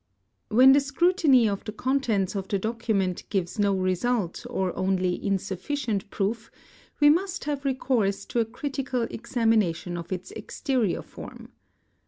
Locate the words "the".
0.71-0.79, 1.63-1.71, 2.47-2.57